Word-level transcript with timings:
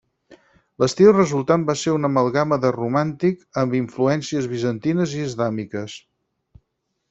L'estil 0.83 1.11
resultant 1.17 1.65
va 1.67 1.75
ser 1.81 1.93
una 1.97 2.09
amalgama 2.13 2.59
de 2.65 2.73
romànic 2.77 3.45
amb 3.65 3.77
influències 3.83 4.51
bizantines 4.57 5.15
i 5.19 5.23
islàmiques. 5.31 6.03